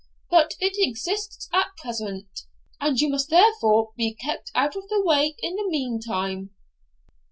But 0.31 0.55
it 0.59 0.73
exists 0.79 1.47
at 1.53 1.77
present, 1.77 2.47
and 2.79 2.99
you 2.99 3.07
must 3.07 3.29
therefore 3.29 3.91
be 3.95 4.15
kept 4.15 4.49
out 4.55 4.75
of 4.75 4.87
the 4.89 5.03
way 5.05 5.35
in 5.43 5.55
the 5.57 5.69
mean 5.69 5.99
time.' 5.99 6.49